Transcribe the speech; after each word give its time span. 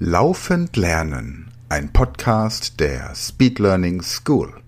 Laufend 0.00 0.76
Lernen, 0.76 1.52
ein 1.68 1.92
Podcast 1.92 2.78
der 2.78 3.16
Speed 3.16 3.58
Learning 3.58 4.00
School. 4.00 4.62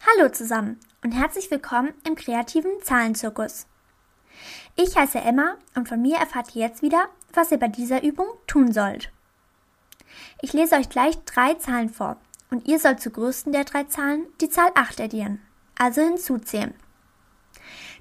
Hallo 0.00 0.28
zusammen 0.32 0.80
und 1.04 1.12
herzlich 1.12 1.48
willkommen 1.52 1.94
im 2.04 2.16
kreativen 2.16 2.72
Zahlenzirkus. 2.82 3.68
Ich 4.74 4.96
heiße 4.96 5.20
Emma 5.20 5.58
und 5.76 5.88
von 5.88 6.02
mir 6.02 6.16
erfahrt 6.16 6.56
ihr 6.56 6.62
jetzt 6.66 6.82
wieder, 6.82 7.08
was 7.34 7.52
ihr 7.52 7.60
bei 7.60 7.68
dieser 7.68 8.02
Übung 8.02 8.26
tun 8.48 8.72
sollt. 8.72 9.12
Ich 10.42 10.52
lese 10.52 10.74
euch 10.74 10.88
gleich 10.88 11.16
drei 11.24 11.54
Zahlen 11.54 11.88
vor 11.88 12.16
und 12.50 12.66
ihr 12.66 12.78
sollt 12.78 13.00
zur 13.00 13.12
größten 13.12 13.52
der 13.52 13.64
drei 13.64 13.84
Zahlen 13.84 14.26
die 14.40 14.48
Zahl 14.48 14.70
8 14.74 15.00
addieren, 15.00 15.40
also 15.76 16.02
hinzuzählen. 16.02 16.74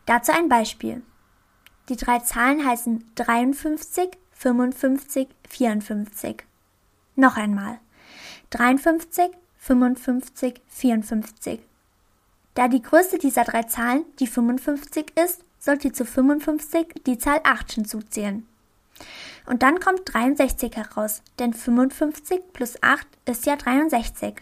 Dazu 0.06 0.32
ein 0.32 0.50
Beispiel. 0.50 1.02
Die 1.90 1.96
drei 1.96 2.20
Zahlen 2.20 2.66
heißen 2.66 3.12
53, 3.16 4.18
55, 4.32 5.28
54. 5.50 6.44
Noch 7.16 7.38
einmal. 7.38 7.80
53, 8.52 9.32
55, 9.58 10.62
54. 10.68 11.60
Da 12.54 12.68
die 12.68 12.82
größte 12.82 13.18
dieser 13.18 13.44
drei 13.44 13.64
Zahlen 13.64 14.06
die 14.20 14.28
55 14.28 15.14
ist, 15.18 15.44
sollt 15.60 15.86
ihr 15.86 15.94
zu 15.94 16.06
55 16.06 17.04
die 17.06 17.18
Zahl 17.18 17.42
8 17.44 17.74
hinzuzählen. 17.74 18.48
Und 19.48 19.64
dann 19.64 19.80
kommt 19.80 20.02
63 20.14 20.76
heraus, 20.76 21.24
denn 21.40 21.54
55 21.54 22.54
plus 22.54 22.76
8 22.84 23.08
ist 23.26 23.46
ja 23.46 23.56
63. 23.56 24.36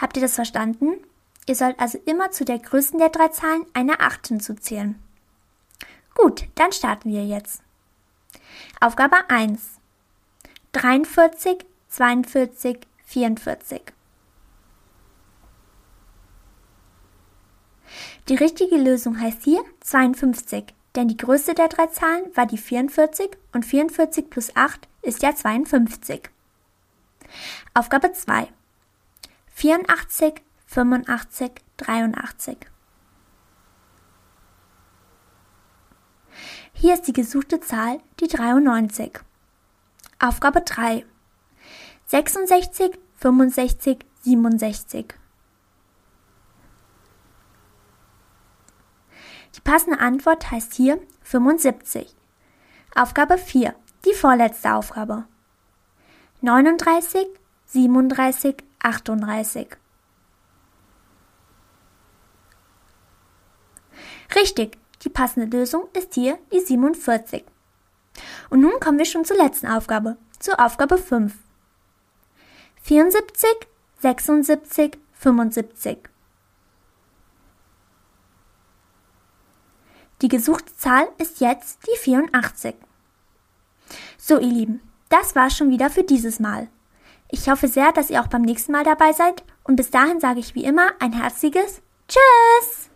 Habt 0.00 0.16
ihr 0.16 0.22
das 0.22 0.36
verstanden? 0.36 0.92
Ihr 1.46 1.56
sollt 1.56 1.78
also 1.80 1.98
immer 2.06 2.30
zu 2.30 2.44
der 2.44 2.60
größten 2.60 3.00
der 3.00 3.08
drei 3.08 3.28
Zahlen 3.28 3.66
eine 3.74 3.98
8 3.98 4.28
hinzuzählen. 4.28 4.94
Gut, 6.14 6.44
dann 6.54 6.70
starten 6.70 7.10
wir 7.10 7.26
jetzt. 7.26 7.62
Aufgabe 8.80 9.28
1. 9.28 9.80
43, 10.72 11.66
42, 11.88 12.86
44. 13.04 13.82
Die 18.28 18.36
richtige 18.36 18.76
Lösung 18.76 19.20
heißt 19.20 19.42
hier 19.42 19.64
52, 19.80 20.72
denn 20.96 21.08
die 21.08 21.16
größte 21.16 21.54
der 21.54 21.68
drei 21.68 21.86
Zahlen 21.86 22.24
war 22.34 22.46
die 22.46 22.58
44 22.58 23.30
und 23.52 23.64
44 23.64 24.28
plus 24.30 24.54
8 24.56 24.88
ist 25.02 25.22
ja 25.22 25.34
52. 25.34 26.28
Aufgabe 27.74 28.12
2. 28.12 28.48
84, 29.54 30.42
85, 30.66 31.52
83. 31.76 32.58
Hier 36.72 36.94
ist 36.94 37.06
die 37.06 37.12
gesuchte 37.12 37.60
Zahl 37.60 38.00
die 38.20 38.28
93. 38.28 39.20
Aufgabe 40.18 40.62
3. 40.62 41.04
66, 42.06 42.98
65, 43.16 43.98
67. 44.22 45.19
Die 49.56 49.60
passende 49.60 50.00
Antwort 50.00 50.50
heißt 50.50 50.74
hier 50.74 51.00
75. 51.22 52.14
Aufgabe 52.94 53.38
4. 53.38 53.74
Die 54.04 54.14
vorletzte 54.14 54.74
Aufgabe. 54.74 55.26
39, 56.40 57.26
37, 57.66 58.56
38. 58.82 59.76
Richtig, 64.34 64.78
die 65.02 65.08
passende 65.08 65.56
Lösung 65.56 65.88
ist 65.92 66.14
hier 66.14 66.38
die 66.52 66.60
47. 66.60 67.44
Und 68.48 68.60
nun 68.60 68.78
kommen 68.80 68.98
wir 68.98 69.04
schon 69.04 69.24
zur 69.24 69.36
letzten 69.36 69.66
Aufgabe, 69.66 70.16
zur 70.38 70.58
Aufgabe 70.64 70.98
5. 70.98 71.34
74, 72.82 73.50
76, 73.98 74.98
75. 75.14 76.09
Die 80.22 80.28
gesuchte 80.28 80.74
Zahl 80.76 81.08
ist 81.16 81.40
jetzt 81.40 81.78
die 81.86 81.98
84. 81.98 82.74
So, 84.18 84.38
ihr 84.38 84.52
Lieben, 84.52 84.80
das 85.08 85.34
war's 85.34 85.56
schon 85.56 85.70
wieder 85.70 85.88
für 85.88 86.02
dieses 86.02 86.40
Mal. 86.40 86.68
Ich 87.30 87.48
hoffe 87.48 87.68
sehr, 87.68 87.90
dass 87.92 88.10
ihr 88.10 88.20
auch 88.20 88.26
beim 88.26 88.42
nächsten 88.42 88.72
Mal 88.72 88.84
dabei 88.84 89.12
seid 89.12 89.42
und 89.64 89.76
bis 89.76 89.90
dahin 89.90 90.20
sage 90.20 90.40
ich 90.40 90.54
wie 90.54 90.64
immer 90.64 90.90
ein 91.00 91.14
herzliches 91.14 91.80
Tschüss! 92.06 92.90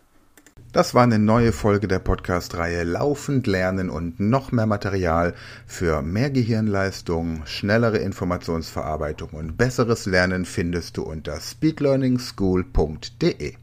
Das 0.71 0.93
war 0.93 1.01
eine 1.03 1.19
neue 1.19 1.51
Folge 1.51 1.87
der 1.87 1.99
Podcast-Reihe 1.99 2.83
Laufend 2.83 3.47
Lernen 3.47 3.89
und 3.89 4.19
noch 4.19 4.51
mehr 4.51 4.67
Material 4.67 5.33
für 5.65 6.03
mehr 6.03 6.29
Gehirnleistung, 6.29 7.43
schnellere 7.45 7.97
Informationsverarbeitung 7.99 9.29
und 9.29 9.55
besseres 9.57 10.05
Lernen 10.05 10.45
findest 10.45 10.97
du 10.97 11.03
unter 11.03 11.39
speedlearningschool.de. 11.39 13.55